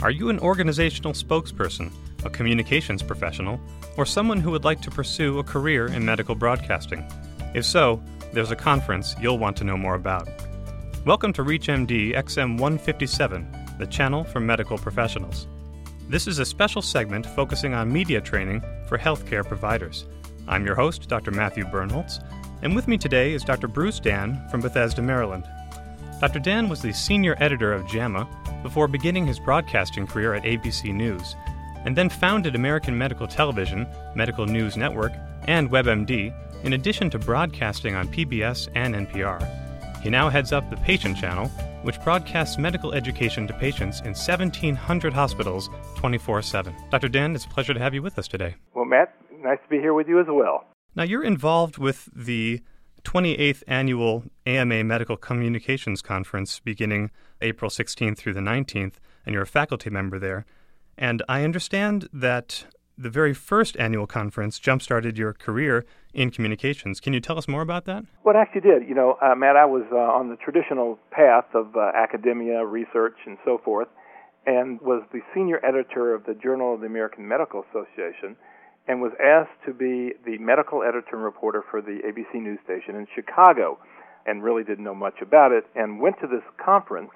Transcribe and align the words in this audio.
Are 0.00 0.12
you 0.12 0.28
an 0.28 0.38
organizational 0.38 1.12
spokesperson, 1.12 1.90
a 2.24 2.30
communications 2.30 3.02
professional, 3.02 3.60
or 3.96 4.06
someone 4.06 4.38
who 4.38 4.52
would 4.52 4.62
like 4.62 4.80
to 4.82 4.92
pursue 4.92 5.40
a 5.40 5.42
career 5.42 5.88
in 5.88 6.04
medical 6.04 6.36
broadcasting? 6.36 7.04
If 7.52 7.64
so, 7.64 8.00
there's 8.32 8.52
a 8.52 8.56
conference 8.56 9.16
you'll 9.20 9.40
want 9.40 9.56
to 9.56 9.64
know 9.64 9.76
more 9.76 9.96
about. 9.96 10.28
Welcome 11.04 11.32
to 11.32 11.42
ReachMD 11.42 12.14
XM 12.14 12.60
157, 12.60 13.76
the 13.80 13.88
channel 13.88 14.22
for 14.22 14.38
medical 14.38 14.78
professionals. 14.78 15.48
This 16.08 16.28
is 16.28 16.38
a 16.38 16.46
special 16.46 16.80
segment 16.80 17.26
focusing 17.26 17.74
on 17.74 17.92
media 17.92 18.20
training 18.20 18.62
for 18.86 18.98
healthcare 18.98 19.44
providers. 19.44 20.06
I'm 20.46 20.64
your 20.64 20.76
host, 20.76 21.08
Dr. 21.08 21.32
Matthew 21.32 21.64
Birnholz, 21.64 22.24
and 22.62 22.76
with 22.76 22.86
me 22.86 22.98
today 22.98 23.32
is 23.32 23.42
Dr. 23.42 23.66
Bruce 23.66 23.98
Dan 23.98 24.46
from 24.48 24.60
Bethesda, 24.60 25.02
Maryland. 25.02 25.44
Dr. 26.20 26.38
Dan 26.38 26.68
was 26.68 26.82
the 26.82 26.92
senior 26.92 27.36
editor 27.40 27.72
of 27.72 27.88
JAMA 27.88 28.28
before 28.68 28.86
beginning 28.86 29.26
his 29.26 29.38
broadcasting 29.38 30.06
career 30.06 30.34
at 30.34 30.42
ABC 30.42 30.94
News, 30.94 31.34
and 31.86 31.96
then 31.96 32.10
founded 32.10 32.54
American 32.54 32.98
Medical 32.98 33.26
Television, 33.26 33.86
Medical 34.14 34.44
News 34.44 34.76
Network, 34.76 35.12
and 35.44 35.70
WebMD, 35.70 36.34
in 36.64 36.74
addition 36.74 37.08
to 37.08 37.18
broadcasting 37.18 37.94
on 37.94 38.06
PBS 38.08 38.68
and 38.74 38.94
NPR. 38.94 39.40
He 40.02 40.10
now 40.10 40.28
heads 40.28 40.52
up 40.52 40.68
the 40.68 40.76
Patient 40.76 41.16
Channel, 41.16 41.48
which 41.82 41.98
broadcasts 42.02 42.58
medical 42.58 42.92
education 42.92 43.46
to 43.46 43.54
patients 43.54 44.00
in 44.00 44.08
1,700 44.08 45.14
hospitals 45.14 45.70
24 45.96 46.42
7. 46.42 46.76
Dr. 46.90 47.08
Dan, 47.08 47.34
it's 47.34 47.46
a 47.46 47.48
pleasure 47.48 47.72
to 47.72 47.80
have 47.80 47.94
you 47.94 48.02
with 48.02 48.18
us 48.18 48.28
today. 48.28 48.54
Well, 48.74 48.84
Matt, 48.84 49.14
nice 49.42 49.58
to 49.62 49.68
be 49.70 49.78
here 49.78 49.94
with 49.94 50.08
you 50.08 50.20
as 50.20 50.26
well. 50.28 50.66
Now, 50.94 51.04
you're 51.04 51.24
involved 51.24 51.78
with 51.78 52.10
the 52.14 52.60
28th 53.08 53.62
annual 53.66 54.22
AMA 54.44 54.84
Medical 54.84 55.16
Communications 55.16 56.02
Conference 56.02 56.60
beginning 56.60 57.10
April 57.40 57.70
16th 57.70 58.18
through 58.18 58.34
the 58.34 58.40
19th, 58.40 58.96
and 59.24 59.32
you're 59.32 59.44
a 59.44 59.46
faculty 59.46 59.88
member 59.88 60.18
there. 60.18 60.44
And 60.98 61.22
I 61.26 61.42
understand 61.42 62.10
that 62.12 62.66
the 62.98 63.08
very 63.08 63.32
first 63.32 63.78
annual 63.78 64.06
conference 64.06 64.58
jump 64.58 64.82
started 64.82 65.16
your 65.16 65.32
career 65.32 65.86
in 66.12 66.30
communications. 66.30 67.00
Can 67.00 67.14
you 67.14 67.20
tell 67.20 67.38
us 67.38 67.48
more 67.48 67.62
about 67.62 67.86
that? 67.86 68.04
Well, 68.24 68.36
actually 68.36 68.60
did. 68.60 68.86
You 68.86 68.94
know, 68.94 69.16
uh, 69.22 69.34
Matt, 69.34 69.56
I 69.56 69.64
was 69.64 69.86
uh, 69.90 69.96
on 69.96 70.28
the 70.28 70.36
traditional 70.36 70.98
path 71.10 71.46
of 71.54 71.76
uh, 71.76 71.92
academia, 71.96 72.62
research, 72.66 73.16
and 73.24 73.38
so 73.42 73.56
forth, 73.64 73.88
and 74.44 74.78
was 74.82 75.02
the 75.14 75.20
senior 75.34 75.64
editor 75.64 76.12
of 76.12 76.26
the 76.26 76.34
Journal 76.34 76.74
of 76.74 76.80
the 76.80 76.86
American 76.86 77.26
Medical 77.26 77.64
Association 77.70 78.36
and 78.88 79.02
was 79.02 79.12
asked 79.22 79.60
to 79.66 79.72
be 79.72 80.16
the 80.24 80.38
medical 80.38 80.82
editor 80.82 81.12
and 81.12 81.22
reporter 81.22 81.62
for 81.70 81.82
the 81.82 82.00
ABC 82.08 82.40
News 82.40 82.58
station 82.64 82.96
in 82.96 83.06
Chicago 83.14 83.78
and 84.26 84.42
really 84.42 84.64
didn't 84.64 84.84
know 84.84 84.94
much 84.94 85.20
about 85.20 85.52
it 85.52 85.64
and 85.76 86.00
went 86.00 86.16
to 86.20 86.26
this 86.26 86.42
conference, 86.56 87.10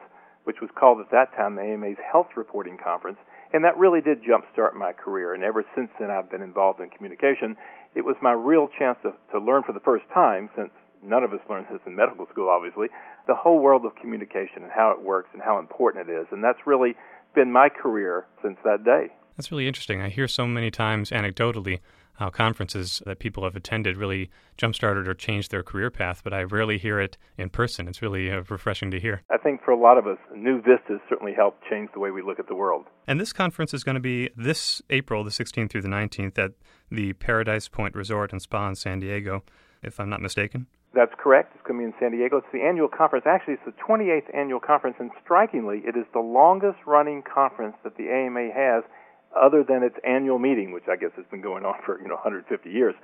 which 0.44 0.60
was 0.60 0.70
called 0.78 1.00
at 1.00 1.10
that 1.10 1.34
time 1.34 1.56
the 1.56 1.62
AMA's 1.62 1.96
Health 2.10 2.28
Reporting 2.36 2.76
Conference. 2.76 3.18
And 3.54 3.64
that 3.64 3.76
really 3.76 4.00
did 4.00 4.22
jumpstart 4.22 4.74
my 4.74 4.92
career. 4.92 5.34
And 5.34 5.42
ever 5.42 5.64
since 5.74 5.88
then, 5.98 6.10
I've 6.10 6.30
been 6.30 6.42
involved 6.42 6.80
in 6.80 6.90
communication. 6.90 7.56
It 7.94 8.04
was 8.04 8.16
my 8.22 8.32
real 8.32 8.68
chance 8.78 8.98
to, 9.02 9.12
to 9.32 9.38
learn 9.38 9.62
for 9.62 9.72
the 9.72 9.80
first 9.80 10.04
time, 10.12 10.48
since 10.56 10.70
none 11.02 11.24
of 11.24 11.32
us 11.32 11.40
learns 11.48 11.66
this 11.70 11.80
in 11.86 11.96
medical 11.96 12.26
school, 12.30 12.48
obviously, 12.48 12.88
the 13.26 13.34
whole 13.34 13.58
world 13.60 13.84
of 13.84 13.94
communication 13.96 14.62
and 14.62 14.72
how 14.72 14.90
it 14.90 15.02
works 15.02 15.28
and 15.32 15.42
how 15.42 15.58
important 15.58 16.08
it 16.08 16.12
is. 16.12 16.26
And 16.32 16.44
that's 16.44 16.66
really 16.66 16.94
been 17.34 17.52
my 17.52 17.68
career 17.68 18.26
since 18.42 18.56
that 18.64 18.84
day. 18.84 19.08
That's 19.36 19.50
really 19.50 19.66
interesting. 19.66 20.00
I 20.00 20.08
hear 20.08 20.28
so 20.28 20.46
many 20.46 20.70
times 20.70 21.10
anecdotally 21.10 21.80
how 22.14 22.30
conferences 22.30 23.02
that 23.06 23.18
people 23.18 23.44
have 23.44 23.56
attended 23.56 23.96
really 23.96 24.30
jump-started 24.56 25.08
or 25.08 25.14
changed 25.14 25.50
their 25.50 25.62
career 25.62 25.90
path, 25.90 26.20
but 26.22 26.32
I 26.32 26.42
rarely 26.42 26.78
hear 26.78 27.00
it 27.00 27.16
in 27.38 27.48
person. 27.48 27.88
It's 27.88 28.02
really 28.02 28.30
uh, 28.30 28.42
refreshing 28.48 28.90
to 28.90 29.00
hear. 29.00 29.22
I 29.30 29.38
think 29.38 29.62
for 29.64 29.70
a 29.70 29.80
lot 29.80 29.98
of 29.98 30.06
us, 30.06 30.18
new 30.34 30.60
vistas 30.60 31.00
certainly 31.08 31.32
help 31.32 31.58
change 31.70 31.90
the 31.94 32.00
way 32.00 32.10
we 32.10 32.22
look 32.22 32.38
at 32.38 32.48
the 32.48 32.54
world. 32.54 32.84
And 33.06 33.18
this 33.18 33.32
conference 33.32 33.72
is 33.72 33.82
going 33.82 33.94
to 33.94 34.00
be 34.00 34.30
this 34.36 34.82
April, 34.90 35.24
the 35.24 35.30
16th 35.30 35.70
through 35.70 35.82
the 35.82 35.88
19th, 35.88 36.38
at 36.38 36.52
the 36.90 37.14
Paradise 37.14 37.68
Point 37.68 37.94
Resort 37.94 38.32
and 38.32 38.42
Spa 38.42 38.68
in 38.68 38.74
San 38.74 39.00
Diego, 39.00 39.42
if 39.82 39.98
I'm 39.98 40.10
not 40.10 40.20
mistaken. 40.20 40.66
That's 40.94 41.14
correct. 41.18 41.52
It's 41.54 41.66
going 41.66 41.80
to 41.80 41.86
be 41.86 41.92
in 41.92 41.94
San 41.98 42.12
Diego. 42.12 42.36
It's 42.36 42.52
the 42.52 42.60
annual 42.60 42.88
conference. 42.88 43.24
Actually, 43.26 43.54
it's 43.54 43.64
the 43.64 43.72
28th 43.82 44.28
annual 44.36 44.60
conference, 44.60 44.96
and 45.00 45.10
strikingly, 45.24 45.78
it 45.86 45.96
is 45.96 46.04
the 46.12 46.20
longest 46.20 46.78
running 46.86 47.22
conference 47.22 47.76
that 47.82 47.96
the 47.96 48.10
AMA 48.10 48.52
has 48.54 48.84
other 49.34 49.64
than 49.66 49.82
its 49.82 49.96
annual 50.06 50.38
meeting, 50.38 50.72
which 50.72 50.84
I 50.90 50.96
guess 50.96 51.10
has 51.16 51.26
been 51.30 51.42
going 51.42 51.64
on 51.64 51.74
for 51.84 52.00
you 52.00 52.08
know 52.08 52.14
150 52.14 52.70
years. 52.70 52.94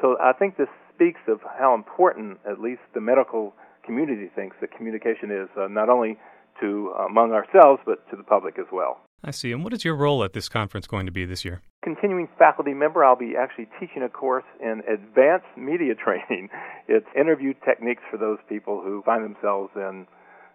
So 0.00 0.16
I 0.20 0.32
think 0.32 0.56
this 0.56 0.68
speaks 0.94 1.20
of 1.28 1.40
how 1.58 1.74
important, 1.74 2.38
at 2.48 2.60
least 2.60 2.82
the 2.94 3.00
medical 3.00 3.54
community 3.84 4.30
thinks, 4.34 4.56
that 4.60 4.70
communication 4.70 5.30
is 5.30 5.48
uh, 5.56 5.68
not 5.68 5.88
only 5.88 6.18
to 6.60 6.92
uh, 6.98 7.06
among 7.06 7.32
ourselves 7.32 7.80
but 7.86 8.08
to 8.10 8.16
the 8.16 8.22
public 8.22 8.58
as 8.58 8.66
well. 8.72 9.00
I 9.24 9.32
see. 9.32 9.50
And 9.52 9.64
what 9.64 9.72
is 9.72 9.84
your 9.84 9.96
role 9.96 10.22
at 10.22 10.32
this 10.32 10.48
conference 10.48 10.86
going 10.86 11.06
to 11.06 11.12
be 11.12 11.24
this 11.24 11.44
year? 11.44 11.60
Continuing 11.82 12.28
faculty 12.38 12.72
member, 12.72 13.04
I'll 13.04 13.16
be 13.16 13.34
actually 13.36 13.68
teaching 13.80 14.02
a 14.02 14.08
course 14.08 14.44
in 14.60 14.82
advanced 14.88 15.46
media 15.56 15.94
training. 16.04 16.48
It's 16.86 17.06
interview 17.18 17.54
techniques 17.64 18.02
for 18.10 18.16
those 18.16 18.38
people 18.48 18.80
who 18.82 19.02
find 19.02 19.24
themselves 19.24 19.70
in, 19.74 20.06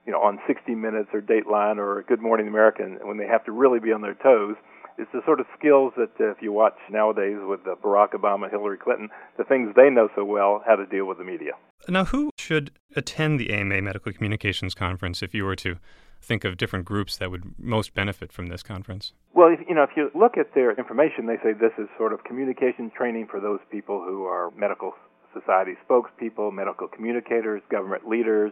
you 0.05 0.13
know, 0.13 0.19
on 0.19 0.39
60 0.47 0.75
Minutes 0.75 1.09
or 1.13 1.21
Dateline 1.21 1.77
or 1.77 2.03
Good 2.07 2.21
Morning 2.21 2.47
America 2.47 2.83
when 3.01 3.17
they 3.17 3.27
have 3.27 3.44
to 3.45 3.51
really 3.51 3.79
be 3.79 3.91
on 3.91 4.01
their 4.01 4.15
toes 4.15 4.55
it's 4.98 5.12
the 5.12 5.22
sort 5.26 5.40
of 5.40 5.46
skills 5.58 5.94
that 5.98 6.12
uh, 6.20 6.31
if 6.31 6.42
you 6.42 6.52
watch 6.52 6.78
nowadays 6.90 7.38
with 7.42 7.62
uh, 7.68 7.76
Barack 7.84 8.12
Obama, 8.12 8.50
Hillary 8.50 8.78
Clinton, 8.78 9.09
the 9.38 9.44
things 9.44 9.74
they 9.76 9.90
know 9.90 10.09
so 10.16 10.24
well, 10.24 10.64
how 10.66 10.76
to 10.76 10.86
deal 10.86 11.06
with 11.06 11.18
the 11.18 11.24
media. 11.24 11.54
Now, 11.88 12.06
who 12.06 12.30
should 12.38 12.72
attend 12.96 13.40
the 13.40 13.52
AMA 13.52 13.81
Medical 13.81 14.14
Communications 14.14 14.74
Conference 14.74 15.22
if 15.22 15.34
you 15.34 15.44
were 15.44 15.56
to 15.58 15.78
think 16.22 16.46
of 16.46 16.58
different 16.58 16.86
groups 16.86 17.18
that 17.18 17.30
would 17.30 17.44
most 17.59 17.94
benefit 17.94 18.31
from 18.31 18.48
this 18.48 18.64
conference? 18.64 19.14
Well, 19.34 19.50
if, 19.50 19.59
you 19.68 19.76
know, 19.76 19.84
if 19.84 19.92
you 19.96 20.09
look 20.16 20.38
at 20.38 20.54
their 20.56 20.72
information, 20.72 21.28
they 21.28 21.38
say 21.44 21.52
this 21.52 21.74
is 21.78 21.88
sort 21.98 22.14
of 22.14 22.24
communication 22.24 22.92
training 22.96 23.28
for 23.30 23.40
those 23.40 23.60
people 23.70 24.02
who 24.02 24.24
are 24.24 24.52
medical 24.52 24.94
society 25.34 25.74
spokespeople, 25.88 26.54
medical 26.54 26.88
communicators, 26.88 27.62
government 27.70 28.08
leaders, 28.08 28.52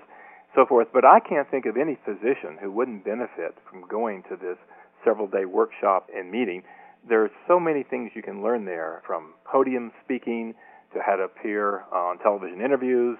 so 0.55 0.65
forth. 0.65 0.87
But 0.91 1.05
I 1.05 1.19
can't 1.19 1.49
think 1.49 1.65
of 1.65 1.77
any 1.77 1.97
physician 2.03 2.57
who 2.59 2.71
wouldn't 2.71 3.05
benefit 3.05 3.55
from 3.69 3.87
going 3.87 4.23
to 4.23 4.35
this 4.35 4.57
several 5.03 5.27
day 5.27 5.45
workshop 5.45 6.09
and 6.15 6.31
meeting. 6.31 6.63
There 7.07 7.23
are 7.23 7.31
so 7.47 7.59
many 7.59 7.83
things 7.83 8.11
you 8.15 8.21
can 8.21 8.43
learn 8.43 8.65
there 8.65 9.01
from 9.05 9.33
podium 9.45 9.91
speaking 10.03 10.53
to 10.93 10.99
how 11.05 11.15
to 11.15 11.23
appear 11.23 11.81
on 11.91 12.19
television 12.19 12.61
interviews, 12.61 13.17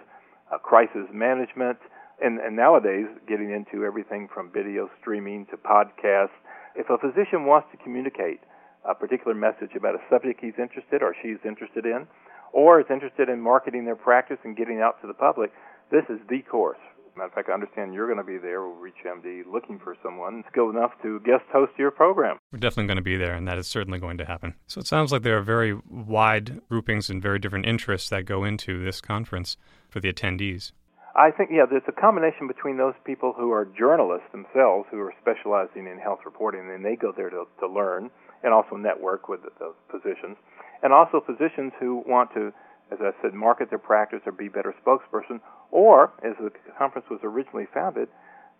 uh, 0.51 0.57
crisis 0.57 1.07
management, 1.13 1.77
and, 2.21 2.39
and 2.39 2.55
nowadays 2.55 3.07
getting 3.27 3.51
into 3.51 3.85
everything 3.85 4.27
from 4.33 4.51
video 4.51 4.89
streaming 4.99 5.45
to 5.47 5.57
podcasts. 5.57 6.35
If 6.75 6.89
a 6.89 6.97
physician 6.97 7.45
wants 7.45 7.67
to 7.71 7.77
communicate 7.77 8.41
a 8.85 8.93
particular 8.93 9.33
message 9.33 9.75
about 9.75 9.95
a 9.95 10.01
subject 10.09 10.39
he's 10.41 10.57
interested 10.59 11.01
or 11.01 11.15
she's 11.21 11.37
interested 11.45 11.85
in, 11.85 12.07
or 12.53 12.79
is 12.79 12.87
interested 12.89 13.29
in 13.29 13.39
marketing 13.39 13.85
their 13.85 13.95
practice 13.95 14.37
and 14.43 14.57
getting 14.57 14.81
out 14.81 15.01
to 15.01 15.07
the 15.07 15.13
public, 15.13 15.51
this 15.89 16.03
is 16.09 16.19
the 16.29 16.41
course 16.43 16.79
Matter 17.15 17.27
of 17.27 17.33
fact, 17.33 17.49
I 17.49 17.53
understand 17.53 17.93
you're 17.93 18.07
going 18.07 18.17
to 18.17 18.23
be 18.23 18.37
there 18.37 18.65
with 18.65 18.77
ReachMD 18.77 19.43
looking 19.51 19.79
for 19.79 19.95
someone 20.01 20.43
skilled 20.49 20.75
enough 20.75 20.91
to 21.03 21.19
guest 21.21 21.43
host 21.51 21.73
your 21.77 21.91
program. 21.91 22.37
We're 22.51 22.59
definitely 22.59 22.87
going 22.87 22.97
to 22.97 23.01
be 23.03 23.17
there, 23.17 23.33
and 23.33 23.47
that 23.47 23.57
is 23.57 23.67
certainly 23.67 23.99
going 23.99 24.17
to 24.19 24.25
happen. 24.25 24.55
So 24.67 24.79
it 24.79 24.87
sounds 24.87 25.11
like 25.11 25.23
there 25.23 25.37
are 25.37 25.41
very 25.41 25.77
wide 25.89 26.61
groupings 26.69 27.09
and 27.09 27.21
very 27.21 27.37
different 27.37 27.65
interests 27.65 28.09
that 28.09 28.25
go 28.25 28.43
into 28.45 28.83
this 28.83 29.01
conference 29.01 29.57
for 29.89 29.99
the 29.99 30.11
attendees. 30.11 30.71
I 31.13 31.31
think, 31.31 31.49
yeah, 31.51 31.65
there's 31.69 31.83
a 31.89 31.91
combination 31.91 32.47
between 32.47 32.77
those 32.77 32.93
people 33.05 33.33
who 33.35 33.51
are 33.51 33.65
journalists 33.65 34.31
themselves, 34.31 34.87
who 34.89 34.99
are 34.99 35.13
specializing 35.21 35.87
in 35.87 35.99
health 35.99 36.19
reporting, 36.23 36.71
and 36.73 36.85
they 36.85 36.95
go 36.95 37.11
there 37.15 37.29
to, 37.29 37.43
to 37.59 37.67
learn 37.67 38.09
and 38.43 38.53
also 38.53 38.77
network 38.77 39.27
with 39.27 39.41
those 39.59 39.75
physicians, 39.91 40.37
and 40.81 40.93
also 40.93 41.21
physicians 41.21 41.73
who 41.79 42.03
want 42.07 42.33
to 42.33 42.53
as 42.91 42.99
I 43.01 43.11
said, 43.21 43.33
market 43.33 43.69
their 43.69 43.79
practice 43.79 44.21
or 44.25 44.31
be 44.31 44.49
better 44.49 44.73
spokesperson, 44.85 45.39
or, 45.71 46.11
as 46.23 46.33
the 46.39 46.51
conference 46.77 47.07
was 47.09 47.19
originally 47.23 47.67
founded, 47.73 48.09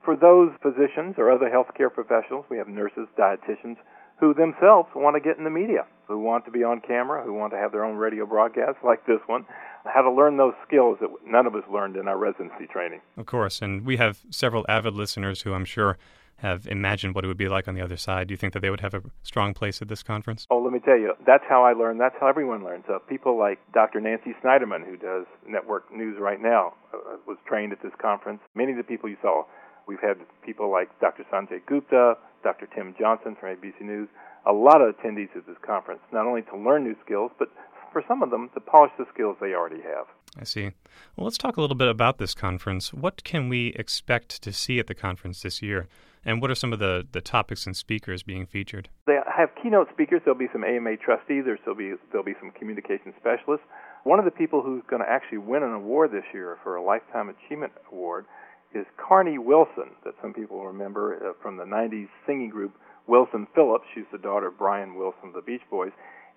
for 0.03 0.15
those 0.15 0.51
physicians 0.61 1.15
or 1.17 1.31
other 1.31 1.49
healthcare 1.49 1.93
professionals, 1.93 2.45
we 2.49 2.57
have 2.57 2.67
nurses, 2.67 3.07
dietitians, 3.17 3.77
who 4.19 4.33
themselves 4.33 4.87
want 4.95 5.15
to 5.15 5.19
get 5.19 5.37
in 5.37 5.43
the 5.43 5.49
media, 5.49 5.85
who 6.07 6.19
want 6.19 6.45
to 6.45 6.51
be 6.51 6.63
on 6.63 6.79
camera, 6.79 7.23
who 7.23 7.33
want 7.33 7.51
to 7.51 7.57
have 7.57 7.71
their 7.71 7.83
own 7.83 7.97
radio 7.97 8.25
broadcasts 8.25 8.81
like 8.83 9.05
this 9.05 9.19
one, 9.25 9.45
how 9.85 10.01
to 10.01 10.11
learn 10.11 10.37
those 10.37 10.53
skills 10.65 10.97
that 11.01 11.09
none 11.25 11.47
of 11.47 11.55
us 11.55 11.63
learned 11.71 11.95
in 11.95 12.07
our 12.07 12.17
residency 12.17 12.67
training. 12.71 13.01
Of 13.17 13.25
course, 13.25 13.61
and 13.61 13.83
we 13.83 13.97
have 13.97 14.19
several 14.29 14.65
avid 14.69 14.93
listeners 14.93 15.41
who 15.41 15.53
I'm 15.53 15.65
sure 15.65 15.97
have 16.41 16.65
imagined 16.67 17.13
what 17.13 17.23
it 17.23 17.27
would 17.27 17.37
be 17.37 17.47
like 17.47 17.67
on 17.67 17.75
the 17.75 17.81
other 17.81 17.97
side. 17.97 18.27
Do 18.27 18.33
you 18.33 18.37
think 18.37 18.53
that 18.53 18.61
they 18.61 18.71
would 18.71 18.81
have 18.81 18.95
a 18.95 19.01
strong 19.21 19.53
place 19.53 19.81
at 19.81 19.87
this 19.87 20.01
conference? 20.01 20.47
Oh, 20.49 20.57
let 20.57 20.73
me 20.73 20.79
tell 20.79 20.97
you, 20.97 21.13
that's 21.25 21.43
how 21.47 21.63
I 21.63 21.73
learned. 21.73 21.99
That's 21.99 22.15
how 22.19 22.27
everyone 22.27 22.63
learns. 22.63 22.85
Uh, 22.89 22.97
people 22.99 23.37
like 23.37 23.59
Dr. 23.73 24.01
Nancy 24.01 24.33
Snyderman, 24.43 24.83
who 24.83 24.97
does 24.97 25.25
network 25.47 25.93
news 25.93 26.17
right 26.19 26.41
now, 26.41 26.73
uh, 26.93 27.17
was 27.27 27.37
trained 27.47 27.71
at 27.71 27.81
this 27.83 27.93
conference. 28.01 28.39
Many 28.55 28.71
of 28.71 28.77
the 28.77 28.83
people 28.83 29.07
you 29.07 29.17
saw, 29.21 29.43
we've 29.87 30.01
had 30.01 30.17
people 30.43 30.71
like 30.71 30.89
Dr. 30.99 31.25
Sanjay 31.31 31.61
Gupta, 31.67 32.15
Dr. 32.43 32.67
Tim 32.73 32.95
Johnson 32.99 33.37
from 33.39 33.55
ABC 33.55 33.81
News, 33.81 34.09
a 34.47 34.51
lot 34.51 34.81
of 34.81 34.95
attendees 34.95 35.35
at 35.37 35.45
this 35.45 35.57
conference, 35.63 36.01
not 36.11 36.25
only 36.25 36.41
to 36.41 36.57
learn 36.57 36.83
new 36.83 36.95
skills, 37.05 37.29
but 37.37 37.49
for 37.91 38.03
some 38.07 38.23
of 38.23 38.29
them 38.29 38.49
to 38.53 38.59
polish 38.59 38.91
the 38.97 39.05
skills 39.13 39.37
they 39.39 39.53
already 39.53 39.81
have. 39.81 40.07
I 40.39 40.43
see. 40.45 40.71
Well, 41.15 41.25
let's 41.25 41.37
talk 41.37 41.57
a 41.57 41.61
little 41.61 41.75
bit 41.75 41.89
about 41.89 42.17
this 42.17 42.33
conference. 42.33 42.93
What 42.93 43.23
can 43.23 43.49
we 43.49 43.73
expect 43.75 44.41
to 44.43 44.53
see 44.53 44.79
at 44.79 44.87
the 44.87 44.95
conference 44.95 45.41
this 45.41 45.61
year? 45.61 45.87
And 46.23 46.41
what 46.41 46.51
are 46.51 46.55
some 46.55 46.71
of 46.71 46.79
the, 46.79 47.05
the 47.11 47.21
topics 47.21 47.65
and 47.65 47.75
speakers 47.75 48.21
being 48.23 48.45
featured? 48.45 48.89
They 49.07 49.17
have 49.35 49.49
keynote 49.61 49.89
speakers. 49.91 50.21
There'll 50.23 50.37
be 50.37 50.49
some 50.53 50.63
AMA 50.63 50.97
trustees. 50.97 51.45
There'll 51.45 51.75
be 51.75 51.93
there'll 52.11 52.25
be 52.25 52.35
some 52.39 52.51
communication 52.51 53.13
specialists. 53.19 53.65
One 54.03 54.19
of 54.19 54.25
the 54.25 54.31
people 54.31 54.61
who's 54.61 54.83
going 54.87 55.01
to 55.01 55.09
actually 55.09 55.39
win 55.39 55.63
an 55.63 55.73
award 55.73 56.11
this 56.11 56.25
year 56.33 56.57
for 56.63 56.75
a 56.75 56.83
lifetime 56.83 57.29
achievement 57.29 57.73
award 57.91 58.25
is 58.73 58.85
Carnie 58.97 59.37
Wilson, 59.37 59.97
that 60.05 60.13
some 60.21 60.33
people 60.33 60.65
remember 60.65 61.15
uh, 61.15 61.33
from 61.41 61.57
the 61.57 61.65
'90s 61.65 62.07
singing 62.27 62.49
group 62.49 62.73
Wilson 63.07 63.47
Phillips. 63.55 63.85
She's 63.93 64.05
the 64.11 64.17
daughter 64.19 64.47
of 64.47 64.57
Brian 64.59 64.95
Wilson 64.95 65.29
of 65.29 65.33
the 65.33 65.41
Beach 65.41 65.65
Boys, 65.69 65.91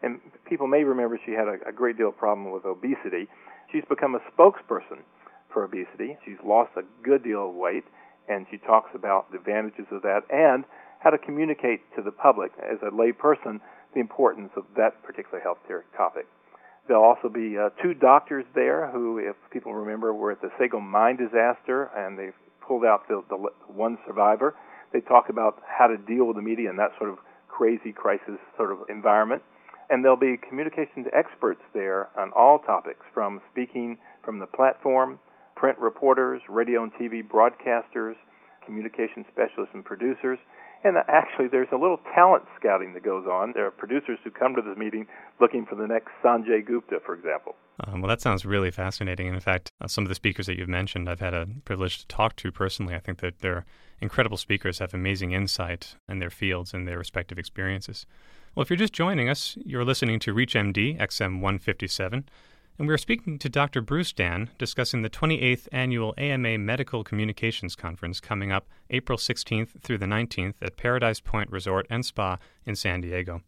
and 0.04 0.20
people 0.48 0.66
may 0.66 0.84
remember 0.84 1.18
she 1.24 1.32
had 1.32 1.48
a, 1.48 1.56
a 1.68 1.72
great 1.72 1.96
deal 1.96 2.08
of 2.08 2.16
problem 2.16 2.52
with 2.52 2.64
obesity. 2.64 3.28
She's 3.72 3.84
become 3.88 4.14
a 4.14 4.20
spokesperson 4.30 5.02
for 5.52 5.64
obesity. 5.64 6.18
She's 6.24 6.36
lost 6.44 6.70
a 6.76 6.82
good 7.02 7.24
deal 7.24 7.48
of 7.48 7.54
weight 7.54 7.84
and 8.28 8.46
she 8.50 8.58
talks 8.58 8.90
about 8.94 9.30
the 9.30 9.38
advantages 9.38 9.86
of 9.90 10.02
that 10.02 10.22
and 10.30 10.64
how 11.00 11.10
to 11.10 11.18
communicate 11.18 11.80
to 11.96 12.02
the 12.02 12.10
public 12.10 12.52
as 12.58 12.78
a 12.82 12.94
lay 12.94 13.12
person 13.12 13.60
the 13.94 14.00
importance 14.00 14.50
of 14.56 14.64
that 14.76 15.02
particular 15.02 15.40
health 15.40 15.58
care 15.66 15.84
topic. 15.96 16.26
There'll 16.86 17.04
also 17.04 17.28
be 17.28 17.56
uh, 17.56 17.70
two 17.82 17.94
doctors 17.94 18.44
there 18.54 18.90
who, 18.90 19.18
if 19.18 19.36
people 19.50 19.72
remember, 19.72 20.12
were 20.12 20.32
at 20.32 20.42
the 20.42 20.50
Sago 20.58 20.80
mine 20.80 21.16
disaster 21.16 21.90
and 21.96 22.18
they 22.18 22.30
pulled 22.66 22.84
out 22.84 23.08
the, 23.08 23.22
the 23.28 23.36
one 23.68 23.98
survivor. 24.06 24.54
They 24.92 25.00
talk 25.00 25.28
about 25.28 25.62
how 25.66 25.86
to 25.86 25.96
deal 25.96 26.26
with 26.26 26.36
the 26.36 26.42
media 26.42 26.70
in 26.70 26.76
that 26.76 26.92
sort 26.98 27.10
of 27.10 27.18
crazy 27.48 27.92
crisis 27.92 28.38
sort 28.56 28.72
of 28.72 28.78
environment. 28.88 29.42
And 29.90 30.02
there'll 30.02 30.16
be 30.16 30.36
communications 30.48 31.06
experts 31.12 31.60
there 31.74 32.08
on 32.18 32.32
all 32.32 32.58
topics, 32.58 33.04
from 33.12 33.40
speaking 33.50 33.98
from 34.24 34.38
the 34.38 34.46
platform 34.46 35.18
print 35.56 35.78
reporters, 35.78 36.42
radio 36.48 36.82
and 36.82 36.92
TV 36.94 37.22
broadcasters, 37.22 38.14
communication 38.64 39.24
specialists 39.30 39.74
and 39.74 39.84
producers. 39.84 40.38
And 40.82 40.98
actually, 41.08 41.48
there's 41.48 41.68
a 41.72 41.76
little 41.76 41.98
talent 42.14 42.44
scouting 42.60 42.92
that 42.92 43.02
goes 43.02 43.24
on. 43.26 43.52
There 43.54 43.66
are 43.66 43.70
producers 43.70 44.18
who 44.22 44.30
come 44.30 44.54
to 44.54 44.60
this 44.60 44.76
meeting 44.76 45.06
looking 45.40 45.64
for 45.64 45.76
the 45.76 45.86
next 45.86 46.10
Sanjay 46.22 46.64
Gupta, 46.66 46.98
for 47.06 47.14
example. 47.14 47.54
Um, 47.86 48.02
well, 48.02 48.10
that 48.10 48.20
sounds 48.20 48.44
really 48.44 48.70
fascinating. 48.70 49.26
And 49.26 49.34
In 49.34 49.40
fact, 49.40 49.72
uh, 49.80 49.88
some 49.88 50.04
of 50.04 50.08
the 50.08 50.14
speakers 50.14 50.44
that 50.46 50.58
you've 50.58 50.68
mentioned, 50.68 51.08
I've 51.08 51.20
had 51.20 51.32
a 51.32 51.46
privilege 51.64 52.00
to 52.00 52.06
talk 52.06 52.36
to 52.36 52.52
personally. 52.52 52.94
I 52.94 52.98
think 52.98 53.20
that 53.20 53.38
they're 53.40 53.64
incredible 54.02 54.36
speakers, 54.36 54.78
have 54.80 54.92
amazing 54.92 55.32
insight 55.32 55.96
in 56.06 56.18
their 56.18 56.30
fields 56.30 56.74
and 56.74 56.86
their 56.86 56.98
respective 56.98 57.38
experiences. 57.38 58.04
Well, 58.54 58.62
if 58.62 58.70
you're 58.70 58.76
just 58.76 58.92
joining 58.92 59.28
us, 59.28 59.58
you're 59.64 59.84
listening 59.84 60.20
to 60.20 60.32
ReachMD 60.32 60.96
XM 61.00 61.40
157 61.40 62.28
and 62.78 62.88
we 62.88 62.94
are 62.94 62.98
speaking 62.98 63.36
to 63.40 63.48
Dr. 63.48 63.80
Bruce 63.80 64.12
Dan 64.12 64.48
discussing 64.58 65.02
the 65.02 65.10
28th 65.10 65.66
annual 65.72 66.14
AMA 66.16 66.58
Medical 66.58 67.02
Communications 67.02 67.74
Conference 67.74 68.20
coming 68.20 68.52
up 68.52 68.68
April 68.90 69.18
16th 69.18 69.80
through 69.82 69.98
the 69.98 70.06
19th 70.06 70.54
at 70.62 70.76
Paradise 70.76 71.18
Point 71.18 71.50
Resort 71.50 71.84
and 71.90 72.06
Spa 72.06 72.38
in 72.64 72.76
San 72.76 73.00
Diego. 73.00 73.42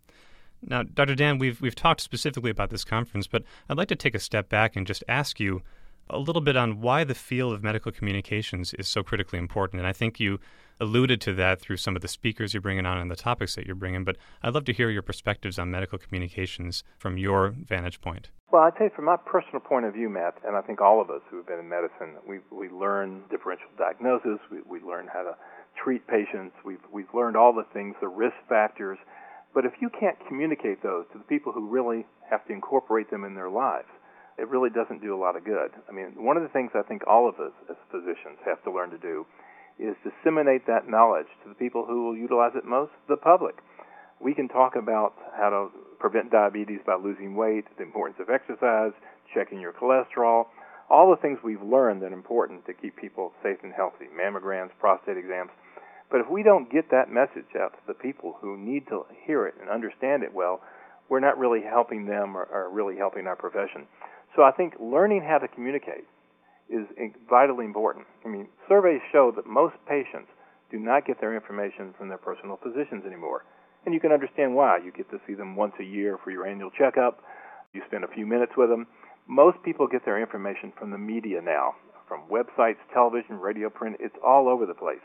Now, 0.61 0.82
Dr. 0.82 1.14
Dan, 1.14 1.38
we've 1.38 1.61
we've 1.61 1.76
talked 1.76 2.00
specifically 2.00 2.50
about 2.50 2.70
this 2.70 2.85
conference, 2.85 3.29
but 3.29 3.44
I'd 3.69 3.76
like 3.76 3.88
to 3.88 3.97
take 3.97 4.17
a 4.17 4.20
step 4.20 4.49
back 4.49 4.75
and 4.75 4.88
just 4.88 5.05
ask 5.06 5.38
you 5.38 5.62
a 6.11 6.19
little 6.19 6.43
bit 6.43 6.56
on 6.56 6.81
why 6.81 7.05
the 7.05 7.14
field 7.14 7.53
of 7.53 7.62
medical 7.62 7.93
communications 7.93 8.75
is 8.75 8.88
so 8.88 9.05
critically 9.05 9.38
important. 9.38 9.79
And 9.79 9.87
I 9.87 9.93
think 9.93 10.19
you 10.19 10.41
alluded 10.81 11.20
to 11.23 11.32
that 11.34 11.61
through 11.61 11.76
some 11.76 11.96
of 11.96 12.02
the 12.02 12.08
speakers 12.08 12.55
you're 12.55 12.61
bringing 12.61 12.87
on 12.87 12.99
and 12.99 13.11
the 13.11 13.17
topics 13.17 13.55
that 13.55 13.67
you're 13.67 13.75
bringing, 13.75 14.05
but 14.05 14.17
I'd 14.43 14.55
love 14.55 14.64
to 14.67 14.73
hear 14.73 14.90
your 14.90 15.02
perspectives 15.02 15.58
on 15.58 15.70
medical 15.70 15.99
communications 15.99 16.84
from 16.99 17.19
your 17.19 17.50
vantage 17.50 18.00
point. 18.00 18.31
Well, 18.52 18.62
I'd 18.62 18.78
say 18.78 18.90
from 18.94 19.06
my 19.06 19.17
personal 19.17 19.61
point 19.61 19.87
of 19.87 19.94
view, 19.94 20.08
Matt, 20.08 20.34
and 20.46 20.56
I 20.56 20.62
think 20.62 20.81
all 20.81 21.00
of 21.00 21.11
us 21.11 21.20
who 21.31 21.37
have 21.38 21.46
been 21.46 21.58
in 21.58 21.69
medicine, 21.69 22.17
we 22.28 22.38
we 22.50 22.69
learn 22.69 23.23
differential 23.31 23.69
diagnosis, 23.76 24.38
we 24.50 24.58
we 24.69 24.81
learn 24.81 25.08
how 25.12 25.23
to 25.23 25.37
treat 25.82 26.06
patients, 26.06 26.55
we've 26.64 26.84
we've 26.93 27.12
learned 27.12 27.37
all 27.37 27.52
the 27.52 27.67
things, 27.72 27.96
the 28.00 28.08
risk 28.08 28.37
factors, 28.49 28.99
but 29.52 29.64
if 29.64 29.72
you 29.81 29.90
can't 29.90 30.17
communicate 30.29 30.82
those 30.82 31.06
to 31.12 31.19
the 31.19 31.25
people 31.25 31.52
who 31.52 31.67
really 31.69 32.06
have 32.31 32.46
to 32.46 32.52
incorporate 32.52 33.11
them 33.11 33.25
in 33.25 33.34
their 33.34 33.50
lives, 33.50 33.88
it 34.38 34.49
really 34.49 34.70
doesn't 34.70 35.00
do 35.00 35.14
a 35.14 35.19
lot 35.19 35.37
of 35.37 35.44
good. 35.44 35.72
I 35.88 35.93
mean, 35.93 36.12
one 36.17 36.37
of 36.37 36.43
the 36.43 36.50
things 36.50 36.70
I 36.75 36.82
think 36.82 37.02
all 37.06 37.29
of 37.29 37.37
us 37.40 37.52
as 37.70 37.76
physicians 37.90 38.38
have 38.44 38.62
to 38.64 38.70
learn 38.70 38.90
to 38.90 38.99
do 38.99 39.26
is 39.78 39.94
disseminate 40.02 40.67
that 40.67 40.88
knowledge 40.88 41.26
to 41.43 41.49
the 41.49 41.55
people 41.55 41.84
who 41.87 42.05
will 42.05 42.17
utilize 42.17 42.52
it 42.55 42.64
most, 42.64 42.93
the 43.08 43.17
public. 43.17 43.56
We 44.20 44.34
can 44.34 44.49
talk 44.49 44.76
about 44.76 45.14
how 45.37 45.50
to 45.50 45.69
prevent 45.99 46.31
diabetes 46.31 46.81
by 46.87 46.96
losing 46.96 47.37
weight, 47.37 47.64
the 47.76 47.82
importance 47.82 48.19
of 48.20 48.31
exercise, 48.31 48.93
checking 49.34 49.61
your 49.61 49.73
cholesterol, 49.73 50.46
all 50.88 51.11
the 51.11 51.20
things 51.20 51.38
we've 51.43 51.62
learned 51.62 52.00
that 52.02 52.12
are 52.12 52.14
important 52.14 52.64
to 52.67 52.73
keep 52.73 52.96
people 52.96 53.32
safe 53.43 53.58
and 53.62 53.73
healthy, 53.73 54.06
mammograms, 54.17 54.70
prostate 54.78 55.17
exams. 55.17 55.50
But 56.11 56.20
if 56.20 56.31
we 56.31 56.43
don't 56.43 56.70
get 56.70 56.90
that 56.90 57.11
message 57.11 57.50
out 57.61 57.72
to 57.72 57.81
the 57.87 57.94
people 57.94 58.37
who 58.40 58.56
need 58.56 58.87
to 58.88 59.05
hear 59.26 59.46
it 59.46 59.55
and 59.61 59.69
understand 59.69 60.22
it 60.22 60.32
well, 60.32 60.61
we're 61.08 61.20
not 61.20 61.38
really 61.38 61.62
helping 61.62 62.06
them 62.06 62.37
or, 62.37 62.44
or 62.44 62.70
really 62.70 62.96
helping 62.96 63.26
our 63.26 63.37
profession. 63.37 63.87
So 64.34 64.43
I 64.43 64.52
think 64.52 64.75
learning 64.81 65.22
how 65.26 65.38
to 65.38 65.49
communicate 65.49 66.05
is 66.68 66.86
vitally 67.28 67.64
important. 67.64 68.06
I 68.24 68.28
mean, 68.28 68.48
surveys 68.68 69.00
show 69.12 69.32
that 69.36 69.46
most 69.46 69.74
patients 69.88 70.28
do 70.70 70.78
not 70.78 71.06
get 71.06 71.20
their 71.20 71.34
information 71.34 71.94
from 71.96 72.08
their 72.08 72.18
personal 72.18 72.58
physicians 72.62 73.04
anymore. 73.06 73.44
And 73.84 73.94
you 73.94 74.00
can 74.00 74.10
understand 74.10 74.54
why. 74.54 74.78
You 74.78 74.90
get 74.90 75.10
to 75.10 75.20
see 75.26 75.34
them 75.34 75.54
once 75.54 75.74
a 75.78 75.84
year 75.84 76.18
for 76.22 76.30
your 76.30 76.46
annual 76.46 76.70
checkup. 76.70 77.22
You 77.72 77.82
spend 77.86 78.02
a 78.02 78.08
few 78.08 78.26
minutes 78.26 78.52
with 78.56 78.68
them. 78.68 78.86
Most 79.28 79.58
people 79.64 79.86
get 79.86 80.04
their 80.04 80.20
information 80.20 80.72
from 80.78 80.90
the 80.90 80.98
media 80.98 81.40
now, 81.40 81.74
from 82.08 82.22
websites, 82.30 82.82
television, 82.92 83.38
radio, 83.38 83.70
print. 83.70 83.96
It's 84.00 84.16
all 84.24 84.48
over 84.48 84.66
the 84.66 84.74
place. 84.74 85.02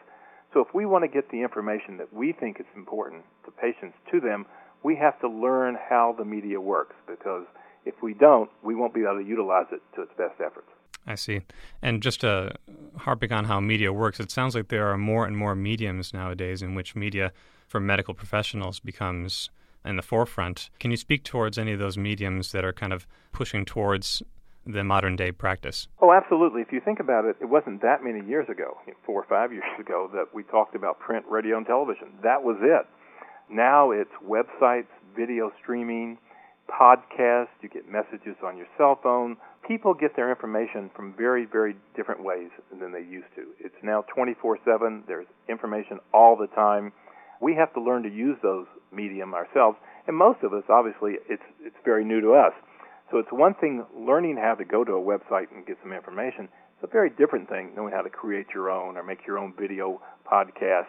So 0.53 0.59
if 0.59 0.73
we 0.73 0.85
want 0.85 1.03
to 1.03 1.07
get 1.07 1.29
the 1.29 1.41
information 1.41 1.97
that 1.97 2.11
we 2.11 2.33
think 2.33 2.59
is 2.59 2.65
important 2.75 3.23
to 3.45 3.51
patients 3.51 3.95
to 4.11 4.19
them, 4.19 4.45
we 4.83 4.95
have 4.95 5.19
to 5.21 5.29
learn 5.29 5.77
how 5.89 6.15
the 6.17 6.25
media 6.25 6.59
works 6.59 6.95
because 7.07 7.45
if 7.85 7.95
we 8.01 8.13
don't, 8.13 8.49
we 8.63 8.75
won't 8.75 8.93
be 8.93 9.01
able 9.01 9.21
to 9.21 9.27
utilize 9.27 9.67
it 9.71 9.81
to 9.95 10.01
its 10.01 10.11
best 10.17 10.41
efforts. 10.43 10.67
I 11.06 11.15
see. 11.15 11.42
And 11.81 12.01
just 12.01 12.24
uh, 12.24 12.51
harping 12.98 13.31
on 13.31 13.45
how 13.45 13.59
media 13.59 13.92
works, 13.92 14.19
it 14.19 14.31
sounds 14.31 14.56
like 14.56 14.68
there 14.68 14.88
are 14.88 14.98
more 14.98 15.25
and 15.25 15.36
more 15.36 15.56
mediums 15.56 16.13
nowadays 16.13 16.62
in 16.62 16.75
which 16.75 16.95
media 16.95 17.31
for 17.68 17.80
medical 17.80 18.13
professionals 18.13 18.80
becomes 18.80 19.50
in 19.83 19.95
the 19.95 20.01
forefront. 20.01 20.69
Can 20.80 20.92
you 20.92 20.98
speak 20.98 21.24
towards 21.24 21.57
any 21.57 21.71
of 21.71 21.80
those 21.80 21.98
mediums 21.98 22.51
that 22.51 22.63
are 22.63 22.74
kind 22.74 22.94
of 22.94 23.07
pushing 23.31 23.65
towards 23.65 24.21
the 24.65 24.83
modern 24.83 25.15
day 25.15 25.31
practice? 25.31 25.88
Oh, 26.01 26.12
absolutely. 26.12 26.62
If 26.62 26.71
you 26.71 26.80
think 26.80 27.00
about 27.00 27.25
it, 27.25 27.36
it 27.42 27.45
wasn't 27.45 27.81
that 27.81 28.03
many 28.03 28.24
years 28.27 28.48
ago, 28.50 28.77
four 29.06 29.21
or 29.21 29.25
five 29.27 29.51
years 29.51 29.63
ago, 29.80 30.09
that 30.13 30.25
we 30.36 30.44
talked 30.44 30.75
about 30.75 31.00
print, 31.00 31.25
radio, 31.27 31.57
and 31.57 31.65
television. 31.65 32.09
That 32.21 32.44
was 32.44 32.57
it. 32.62 32.86
Now 33.50 33.91
it's 33.91 34.12
websites, 34.24 34.88
video 35.15 35.51
streaming, 35.62 36.17
podcasts, 36.71 37.53
you 37.61 37.69
get 37.69 37.89
messages 37.89 38.35
on 38.43 38.57
your 38.57 38.67
cell 38.77 38.99
phone. 39.01 39.37
People 39.67 39.93
get 39.93 40.15
their 40.15 40.29
information 40.29 40.89
from 40.95 41.13
very, 41.17 41.45
very 41.45 41.75
different 41.95 42.23
ways 42.23 42.49
than 42.79 42.91
they 42.91 43.01
used 43.01 43.27
to. 43.35 43.47
It's 43.59 43.75
now 43.83 44.03
24 44.13 44.59
7. 44.65 45.03
There's 45.07 45.27
information 45.49 45.99
all 46.13 46.35
the 46.35 46.47
time. 46.47 46.93
We 47.41 47.55
have 47.55 47.73
to 47.73 47.81
learn 47.81 48.03
to 48.03 48.09
use 48.09 48.37
those 48.41 48.65
medium 48.91 49.33
ourselves. 49.33 49.77
And 50.07 50.15
most 50.15 50.43
of 50.43 50.53
us, 50.53 50.63
obviously, 50.69 51.15
it's, 51.29 51.43
it's 51.61 51.75
very 51.85 52.03
new 52.05 52.21
to 52.21 52.33
us. 52.33 52.53
So 53.11 53.17
it's 53.17 53.31
one 53.31 53.53
thing 53.55 53.85
learning 53.95 54.37
how 54.37 54.55
to 54.55 54.65
go 54.65 54.83
to 54.83 54.93
a 54.93 55.01
website 55.01 55.51
and 55.53 55.65
get 55.65 55.77
some 55.83 55.91
information. 55.91 56.47
It's 56.75 56.83
a 56.83 56.87
very 56.87 57.09
different 57.09 57.49
thing 57.49 57.71
knowing 57.75 57.93
how 57.93 58.01
to 58.01 58.09
create 58.09 58.47
your 58.53 58.71
own 58.71 58.97
or 58.97 59.03
make 59.03 59.27
your 59.27 59.37
own 59.37 59.53
video 59.59 60.01
podcast. 60.25 60.87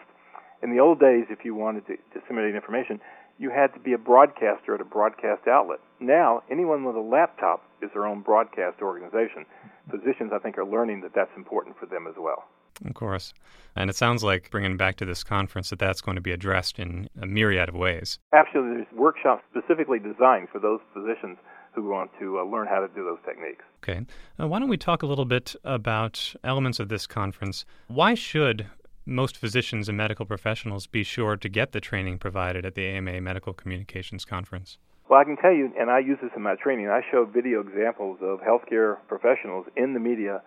In 0.62 0.70
the 0.70 0.78
old 0.78 1.00
days, 1.00 1.26
if 1.28 1.44
you 1.44 1.56
wanted 1.56 1.86
to 1.88 1.96
disseminate 2.14 2.54
information, 2.54 3.00
you 3.42 3.50
had 3.50 3.74
to 3.74 3.80
be 3.80 3.92
a 3.92 3.98
broadcaster 3.98 4.72
at 4.72 4.80
a 4.80 4.84
broadcast 4.84 5.48
outlet. 5.48 5.80
Now, 5.98 6.42
anyone 6.48 6.84
with 6.84 6.94
a 6.94 7.00
laptop 7.00 7.64
is 7.82 7.90
their 7.92 8.06
own 8.06 8.20
broadcast 8.20 8.80
organization. 8.80 9.44
Physicians, 9.90 10.30
I 10.32 10.38
think, 10.38 10.56
are 10.58 10.64
learning 10.64 11.00
that 11.00 11.10
that's 11.12 11.36
important 11.36 11.76
for 11.76 11.86
them 11.86 12.06
as 12.06 12.14
well. 12.16 12.44
Of 12.86 12.94
course. 12.94 13.34
And 13.74 13.90
it 13.90 13.96
sounds 13.96 14.22
like 14.22 14.50
bringing 14.50 14.76
back 14.76 14.96
to 14.96 15.04
this 15.04 15.24
conference 15.24 15.70
that 15.70 15.80
that's 15.80 16.00
going 16.00 16.14
to 16.14 16.20
be 16.22 16.30
addressed 16.30 16.78
in 16.78 17.08
a 17.20 17.26
myriad 17.26 17.68
of 17.68 17.74
ways. 17.74 18.20
Absolutely. 18.32 18.84
There's 18.84 18.98
workshops 18.98 19.42
specifically 19.50 19.98
designed 19.98 20.48
for 20.50 20.60
those 20.60 20.80
physicians 20.94 21.36
who 21.74 21.88
want 21.88 22.10
to 22.20 22.38
uh, 22.38 22.44
learn 22.44 22.68
how 22.68 22.80
to 22.80 22.88
do 22.94 23.04
those 23.04 23.18
techniques. 23.24 23.64
Okay. 23.82 24.06
Uh, 24.38 24.46
why 24.46 24.60
don't 24.60 24.68
we 24.68 24.76
talk 24.76 25.02
a 25.02 25.06
little 25.06 25.24
bit 25.24 25.56
about 25.64 26.34
elements 26.44 26.78
of 26.78 26.88
this 26.88 27.06
conference? 27.06 27.64
Why 27.88 28.14
should 28.14 28.66
most 29.04 29.36
physicians 29.36 29.88
and 29.88 29.96
medical 29.96 30.26
professionals 30.26 30.86
be 30.86 31.02
sure 31.02 31.36
to 31.36 31.48
get 31.48 31.72
the 31.72 31.80
training 31.80 32.18
provided 32.18 32.64
at 32.64 32.74
the 32.74 32.86
AMA 32.86 33.20
Medical 33.20 33.52
Communications 33.52 34.24
Conference? 34.24 34.78
Well, 35.08 35.20
I 35.20 35.24
can 35.24 35.36
tell 35.36 35.52
you, 35.52 35.72
and 35.78 35.90
I 35.90 35.98
use 35.98 36.18
this 36.22 36.30
in 36.36 36.42
my 36.42 36.54
training, 36.54 36.88
I 36.88 37.00
show 37.10 37.24
video 37.24 37.60
examples 37.60 38.18
of 38.22 38.40
healthcare 38.40 38.96
professionals 39.08 39.66
in 39.76 39.94
the 39.94 40.00
media 40.00 40.42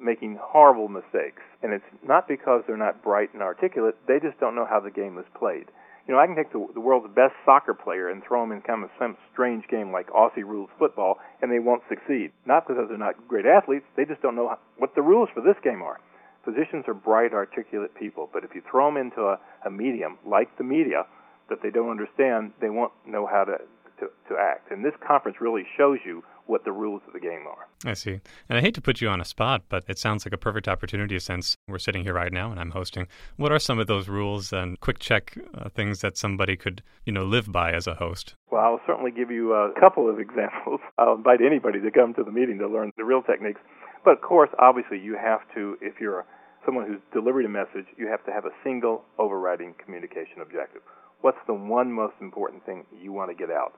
making 0.00 0.38
horrible 0.40 0.88
mistakes. 0.88 1.42
And 1.62 1.72
it's 1.72 1.84
not 2.06 2.28
because 2.28 2.62
they're 2.66 2.76
not 2.76 3.02
bright 3.02 3.32
and 3.32 3.42
articulate, 3.42 3.94
they 4.06 4.18
just 4.20 4.38
don't 4.40 4.54
know 4.54 4.66
how 4.68 4.80
the 4.80 4.90
game 4.90 5.18
is 5.18 5.24
played. 5.38 5.66
You 6.06 6.12
know, 6.12 6.20
I 6.20 6.26
can 6.26 6.36
take 6.36 6.52
the, 6.52 6.66
the 6.74 6.80
world's 6.80 7.08
best 7.14 7.32
soccer 7.46 7.72
player 7.72 8.10
and 8.10 8.22
throw 8.22 8.42
them 8.42 8.52
in 8.52 8.60
kind 8.60 8.84
of 8.84 8.90
some 8.98 9.16
strange 9.32 9.64
game 9.68 9.90
like 9.90 10.10
Aussie 10.10 10.44
rules 10.44 10.68
football, 10.78 11.18
and 11.40 11.50
they 11.50 11.60
won't 11.60 11.82
succeed. 11.88 12.30
Not 12.44 12.68
because 12.68 12.88
they're 12.88 12.98
not 12.98 13.16
great 13.26 13.46
athletes; 13.46 13.86
they 13.96 14.04
just 14.04 14.20
don't 14.20 14.36
know 14.36 14.54
what 14.76 14.94
the 14.94 15.00
rules 15.00 15.30
for 15.32 15.40
this 15.40 15.56
game 15.64 15.80
are. 15.80 15.98
Physicians 16.44 16.84
are 16.86 16.94
bright, 16.94 17.32
articulate 17.32 17.94
people, 17.94 18.28
but 18.32 18.44
if 18.44 18.54
you 18.54 18.62
throw 18.70 18.86
them 18.86 18.96
into 18.96 19.22
a, 19.22 19.38
a 19.64 19.70
medium 19.70 20.18
like 20.26 20.56
the 20.58 20.64
media 20.64 21.06
that 21.48 21.62
they 21.62 21.70
don't 21.70 21.90
understand, 21.90 22.52
they 22.60 22.70
won't 22.70 22.92
know 23.06 23.26
how 23.26 23.44
to, 23.44 23.58
to, 24.00 24.06
to 24.28 24.36
act. 24.38 24.70
And 24.70 24.84
this 24.84 24.94
conference 25.06 25.38
really 25.40 25.64
shows 25.76 25.98
you 26.04 26.22
what 26.46 26.64
the 26.64 26.72
rules 26.72 27.00
of 27.06 27.12
the 27.12 27.20
game 27.20 27.44
are. 27.48 27.68
I 27.90 27.94
see. 27.94 28.20
And 28.48 28.58
I 28.58 28.60
hate 28.60 28.74
to 28.74 28.82
put 28.82 29.00
you 29.00 29.08
on 29.08 29.20
a 29.20 29.24
spot, 29.24 29.62
but 29.68 29.84
it 29.88 29.98
sounds 29.98 30.26
like 30.26 30.32
a 30.32 30.38
perfect 30.38 30.68
opportunity 30.68 31.18
since 31.18 31.56
we're 31.68 31.78
sitting 31.78 32.02
here 32.02 32.12
right 32.12 32.32
now 32.32 32.50
and 32.50 32.60
I'm 32.60 32.72
hosting. 32.72 33.06
What 33.36 33.52
are 33.52 33.58
some 33.58 33.78
of 33.78 33.86
those 33.86 34.08
rules 34.08 34.52
and 34.52 34.78
quick 34.80 34.98
check 34.98 35.38
uh, 35.54 35.68
things 35.70 36.00
that 36.00 36.18
somebody 36.18 36.56
could, 36.56 36.82
you 37.06 37.12
know, 37.12 37.24
live 37.24 37.50
by 37.50 37.72
as 37.72 37.86
a 37.86 37.94
host? 37.94 38.34
Well, 38.50 38.62
I'll 38.62 38.80
certainly 38.86 39.10
give 39.10 39.30
you 39.30 39.54
a 39.54 39.72
couple 39.78 40.08
of 40.08 40.18
examples. 40.20 40.80
I'll 40.98 41.14
invite 41.14 41.40
anybody 41.40 41.80
to 41.80 41.90
come 41.90 42.14
to 42.14 42.24
the 42.24 42.32
meeting 42.32 42.58
to 42.58 42.68
learn 42.68 42.92
the 42.96 43.04
real 43.04 43.22
techniques. 43.22 43.60
But 44.04 44.12
of 44.12 44.20
course, 44.20 44.50
obviously, 44.58 45.00
you 45.00 45.16
have 45.16 45.40
to, 45.54 45.78
if 45.80 45.94
you're 45.98 46.26
someone 46.64 46.86
who's 46.86 47.00
delivering 47.12 47.46
a 47.46 47.50
message, 47.50 47.86
you 47.96 48.08
have 48.08 48.24
to 48.26 48.32
have 48.32 48.44
a 48.44 48.54
single 48.62 49.04
overriding 49.18 49.74
communication 49.82 50.40
objective. 50.42 50.82
What's 51.20 51.38
the 51.46 51.54
one 51.54 51.92
most 51.92 52.14
important 52.20 52.64
thing 52.66 52.84
you 52.92 53.12
want 53.12 53.30
to 53.30 53.34
get 53.34 53.50
out? 53.50 53.72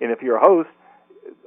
And 0.00 0.10
if 0.10 0.22
you're 0.22 0.36
a 0.36 0.44
host, 0.44 0.68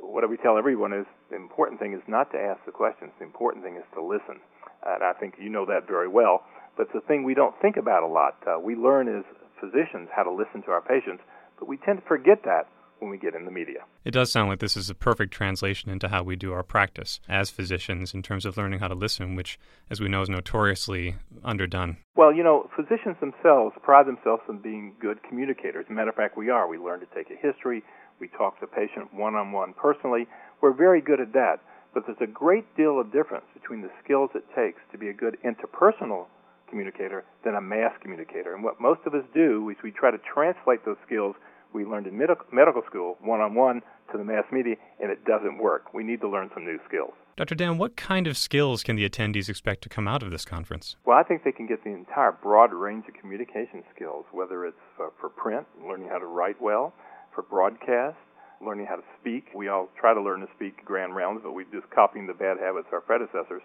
what 0.01 0.27
we 0.29 0.37
tell 0.37 0.57
everyone 0.57 0.93
is 0.93 1.05
the 1.29 1.35
important 1.35 1.79
thing 1.79 1.93
is 1.93 2.01
not 2.07 2.31
to 2.31 2.37
ask 2.37 2.63
the 2.65 2.71
questions. 2.71 3.11
The 3.19 3.25
important 3.25 3.63
thing 3.63 3.75
is 3.75 3.83
to 3.93 4.01
listen. 4.01 4.41
And 4.85 5.03
I 5.03 5.13
think 5.13 5.35
you 5.39 5.49
know 5.49 5.65
that 5.65 5.87
very 5.87 6.07
well. 6.07 6.43
But 6.77 6.87
it's 6.87 7.03
a 7.03 7.07
thing 7.07 7.23
we 7.23 7.33
don't 7.33 7.55
think 7.61 7.77
about 7.77 8.03
a 8.03 8.07
lot. 8.07 8.37
Uh, 8.45 8.59
we 8.59 8.75
learn 8.75 9.07
as 9.07 9.23
physicians 9.59 10.09
how 10.15 10.23
to 10.23 10.31
listen 10.31 10.61
to 10.63 10.71
our 10.71 10.81
patients, 10.81 11.21
but 11.59 11.67
we 11.67 11.77
tend 11.77 11.99
to 11.99 12.05
forget 12.07 12.43
that 12.45 12.67
when 12.99 13.09
we 13.09 13.17
get 13.17 13.35
in 13.35 13.45
the 13.45 13.51
media. 13.51 13.85
It 14.05 14.11
does 14.11 14.31
sound 14.31 14.49
like 14.49 14.59
this 14.59 14.77
is 14.77 14.89
a 14.89 14.95
perfect 14.95 15.33
translation 15.33 15.89
into 15.89 16.09
how 16.09 16.23
we 16.23 16.35
do 16.35 16.53
our 16.53 16.63
practice 16.63 17.19
as 17.27 17.49
physicians 17.49 18.13
in 18.13 18.21
terms 18.21 18.45
of 18.45 18.57
learning 18.57 18.79
how 18.79 18.87
to 18.87 18.95
listen, 18.95 19.35
which, 19.35 19.59
as 19.89 19.99
we 19.99 20.07
know, 20.07 20.21
is 20.21 20.29
notoriously 20.29 21.15
underdone. 21.43 21.97
Well, 22.15 22.33
you 22.33 22.43
know, 22.43 22.69
physicians 22.75 23.15
themselves 23.19 23.75
pride 23.81 24.07
themselves 24.07 24.43
on 24.49 24.59
being 24.59 24.93
good 24.99 25.23
communicators. 25.23 25.85
As 25.87 25.91
a 25.91 25.93
matter 25.93 26.09
of 26.09 26.15
fact, 26.15 26.37
we 26.37 26.49
are. 26.49 26.67
We 26.67 26.77
learn 26.77 26.99
to 26.99 27.07
take 27.15 27.29
a 27.31 27.35
history, 27.35 27.83
we 28.19 28.27
talk 28.27 28.59
to 28.59 28.65
the 28.65 28.67
patient 28.67 29.13
one 29.13 29.35
on 29.35 29.51
one 29.51 29.73
personally. 29.73 30.27
We're 30.61 30.73
very 30.73 31.01
good 31.01 31.21
at 31.21 31.33
that. 31.33 31.59
But 31.93 32.03
there's 32.05 32.21
a 32.21 32.27
great 32.27 32.75
deal 32.77 32.99
of 32.99 33.11
difference 33.11 33.45
between 33.53 33.81
the 33.81 33.89
skills 34.03 34.29
it 34.35 34.43
takes 34.55 34.79
to 34.91 34.97
be 34.97 35.09
a 35.09 35.13
good 35.13 35.37
interpersonal 35.43 36.27
communicator 36.69 37.25
than 37.43 37.55
a 37.55 37.61
mass 37.61 37.93
communicator. 38.01 38.53
And 38.53 38.63
what 38.63 38.79
most 38.79 39.01
of 39.05 39.15
us 39.15 39.23
do 39.33 39.69
is 39.69 39.77
we 39.83 39.91
try 39.91 40.11
to 40.11 40.19
translate 40.19 40.85
those 40.85 40.97
skills 41.05 41.35
we 41.73 41.85
learned 41.85 42.07
in 42.07 42.17
med- 42.17 42.29
medical 42.51 42.81
school 42.87 43.17
one 43.21 43.41
on 43.41 43.55
one 43.55 43.81
to 44.11 44.17
the 44.17 44.23
mass 44.23 44.45
media, 44.51 44.75
and 44.99 45.11
it 45.11 45.25
doesn't 45.25 45.57
work. 45.57 45.93
We 45.93 46.03
need 46.03 46.21
to 46.21 46.29
learn 46.29 46.49
some 46.53 46.65
new 46.65 46.79
skills. 46.87 47.13
Dr. 47.37 47.55
Dan, 47.55 47.77
what 47.77 47.95
kind 47.95 48.27
of 48.27 48.37
skills 48.37 48.83
can 48.83 48.95
the 48.95 49.07
attendees 49.07 49.47
expect 49.47 49.81
to 49.83 49.89
come 49.89 50.07
out 50.07 50.23
of 50.23 50.31
this 50.31 50.43
conference? 50.43 50.95
Well, 51.05 51.17
I 51.17 51.23
think 51.23 51.43
they 51.43 51.51
can 51.51 51.67
get 51.67 51.83
the 51.83 51.91
entire 51.91 52.31
broad 52.31 52.73
range 52.73 53.05
of 53.07 53.13
communication 53.13 53.83
skills, 53.95 54.25
whether 54.31 54.65
it's 54.65 54.77
for, 54.97 55.13
for 55.19 55.29
print, 55.29 55.65
learning 55.87 56.09
how 56.09 56.17
to 56.17 56.25
write 56.25 56.61
well, 56.61 56.93
for 57.33 57.43
broadcast, 57.43 58.17
learning 58.65 58.87
how 58.87 58.97
to 58.97 59.03
speak. 59.21 59.45
We 59.55 59.69
all 59.69 59.89
try 59.97 60.13
to 60.13 60.21
learn 60.21 60.41
to 60.41 60.47
speak 60.55 60.83
grand 60.83 61.15
rounds, 61.15 61.41
but 61.43 61.53
we're 61.53 61.71
just 61.71 61.89
copying 61.91 62.27
the 62.27 62.33
bad 62.33 62.57
habits 62.59 62.87
of 62.87 62.93
our 62.93 63.01
predecessors. 63.01 63.61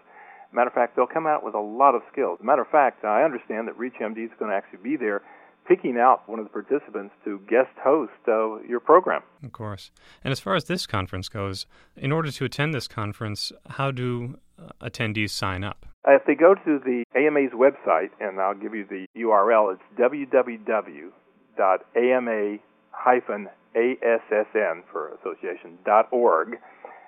Matter 0.53 0.69
of 0.69 0.73
fact, 0.73 0.95
they'll 0.95 1.07
come 1.07 1.27
out 1.27 1.43
with 1.43 1.53
a 1.53 1.59
lot 1.59 1.95
of 1.95 2.01
skills. 2.11 2.39
Matter 2.41 2.61
of 2.61 2.69
fact, 2.69 3.03
I 3.03 3.23
understand 3.23 3.67
that 3.67 3.77
ReachMD 3.77 4.23
is 4.23 4.31
going 4.39 4.51
to 4.51 4.55
actually 4.55 4.79
be 4.83 4.95
there 4.95 5.21
picking 5.67 5.97
out 5.97 6.27
one 6.27 6.39
of 6.39 6.45
the 6.45 6.49
participants 6.49 7.13
to 7.23 7.39
guest 7.49 7.71
host 7.83 8.11
uh, 8.27 8.61
your 8.61 8.79
program. 8.79 9.21
Of 9.43 9.51
course. 9.51 9.91
And 10.23 10.31
as 10.31 10.39
far 10.39 10.55
as 10.55 10.65
this 10.65 10.87
conference 10.87 11.27
goes, 11.29 11.65
in 11.95 12.11
order 12.11 12.31
to 12.31 12.45
attend 12.45 12.73
this 12.73 12.87
conference, 12.87 13.51
how 13.69 13.91
do 13.91 14.39
uh, 14.59 14.69
attendees 14.81 15.31
sign 15.31 15.63
up? 15.63 15.85
Uh, 16.07 16.13
if 16.13 16.25
they 16.25 16.35
go 16.35 16.53
to 16.53 16.79
the 16.79 17.03
AMA's 17.15 17.51
website, 17.53 18.11
and 18.19 18.39
I'll 18.39 18.53
give 18.53 18.75
you 18.75 18.85
the 18.87 19.07
URL, 19.17 19.73
it's 19.73 19.81
www.ama-assn 19.99 21.23
for 24.91 25.13
association.org, 25.15 26.57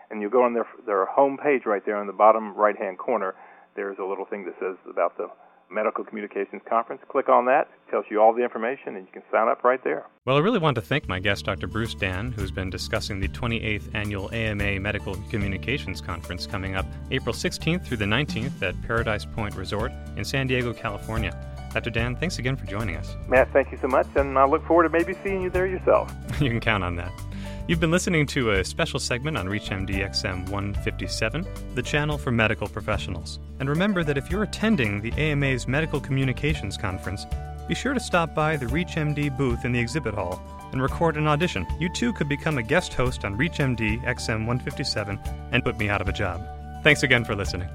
and 0.10 0.22
you 0.22 0.30
go 0.30 0.44
on 0.44 0.54
their 0.54 0.68
their 0.86 1.06
home 1.06 1.38
page 1.38 1.66
right 1.66 1.86
there 1.86 1.98
on 1.98 2.08
the 2.08 2.14
bottom 2.14 2.56
right 2.56 2.78
hand 2.78 2.98
corner. 2.98 3.36
There's 3.76 3.98
a 4.00 4.04
little 4.04 4.26
thing 4.26 4.46
that 4.46 4.56
says 4.60 4.78
about 4.90 5.18
the 5.18 5.28
Medical 5.70 6.04
Communications 6.04 6.62
Conference. 6.70 7.02
Click 7.10 7.30
on 7.30 7.46
that, 7.46 7.68
it 7.88 7.92
tells 7.92 8.06
you 8.10 8.22
all 8.22 8.34
the 8.34 8.44
information, 8.44 8.96
and 8.96 9.06
you 9.06 9.12
can 9.12 9.24
sign 9.32 9.48
up 9.48 9.64
right 9.64 9.84
there. 9.84 10.06
Well, 10.26 10.38
I 10.38 10.40
really 10.40 10.60
want 10.60 10.76
to 10.76 10.82
thank 10.82 11.08
my 11.08 11.20
guest, 11.20 11.46
Dr. 11.46 11.68
Bruce 11.68 11.96
Dan, 11.96 12.32
who's 12.32 12.52
been 12.52 12.70
discussing 12.70 13.20
the 13.20 13.28
28th 13.28 13.94
Annual 13.94 14.34
AMA 14.34 14.80
Medical 14.80 15.16
Communications 15.30 16.02
Conference 16.02 16.46
coming 16.46 16.76
up 16.76 16.86
April 17.12 17.34
16th 17.34 17.86
through 17.86 17.98
the 17.98 18.06
19th 18.06 18.62
at 18.62 18.82
Paradise 18.84 19.26
Point 19.26 19.56
Resort 19.56 19.92
in 20.16 20.24
San 20.24 20.48
Diego, 20.48 20.74
California. 20.74 21.36
Dr. 21.74 21.90
Dan, 21.90 22.16
thanks 22.16 22.40
again 22.40 22.56
for 22.56 22.66
joining 22.66 22.96
us. 22.96 23.16
Matt, 23.28 23.52
thank 23.52 23.72
you 23.72 23.78
so 23.82 23.88
much, 23.88 24.08
and 24.16 24.38
I 24.40 24.46
look 24.46 24.66
forward 24.66 24.84
to 24.84 24.90
maybe 24.90 25.16
seeing 25.24 25.42
you 25.42 25.50
there 25.50 25.68
yourself. 25.68 26.12
you 26.42 26.50
can 26.50 26.60
count 26.60 26.84
on 26.84 26.96
that. 26.96 27.12
You've 27.68 27.82
been 27.82 27.92
listening 27.92 28.26
to 28.28 28.52
a 28.52 28.64
special 28.64 28.98
segment 28.98 29.36
on 29.36 29.46
ReachMD 29.46 29.90
XM 29.90 30.48
157, 30.48 31.46
the 31.76 31.82
channel 31.82 32.18
for 32.18 32.32
medical 32.32 32.70
professionals. 32.70 33.40
And 33.60 33.68
remember 33.68 34.06
that 34.06 34.18
if 34.18 34.32
you're 34.32 34.44
attending 34.44 35.02
the 35.02 35.12
AMA's 35.22 35.68
Medical 35.68 36.00
Communications 36.00 36.78
Conference, 36.78 37.26
be 37.68 37.76
sure 37.76 37.94
to 37.94 38.00
stop 38.00 38.34
by 38.34 38.56
the 38.56 38.68
ReachMD 38.68 39.38
booth 39.38 39.66
in 39.66 39.74
the 39.74 39.80
exhibit 39.80 40.14
hall 40.14 40.42
and 40.72 40.82
record 40.82 41.18
an 41.18 41.28
audition. 41.28 41.68
You 41.78 41.90
too 41.90 42.14
could 42.14 42.30
become 42.30 42.58
a 42.58 42.64
guest 42.64 42.94
host 42.94 43.26
on 43.26 43.38
ReachMD 43.38 44.02
XM 44.06 44.48
157 44.48 45.20
and 45.52 45.62
put 45.62 45.78
me 45.78 45.90
out 45.90 46.00
of 46.00 46.08
a 46.08 46.14
job. 46.14 46.42
Thanks 46.84 47.04
again 47.04 47.26
for 47.26 47.36
listening. 47.36 47.68